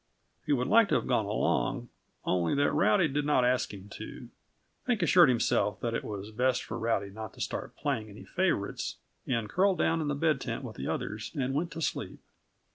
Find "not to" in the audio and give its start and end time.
7.11-7.39